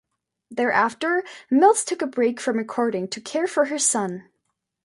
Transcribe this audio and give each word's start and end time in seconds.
Thereafter, 0.49 1.23
Mills 1.51 1.83
took 1.85 2.01
a 2.01 2.07
break 2.07 2.39
from 2.41 2.57
recording 2.57 3.07
to 3.09 3.21
care 3.21 3.45
for 3.45 3.65
her 3.65 3.77
son. 3.77 4.31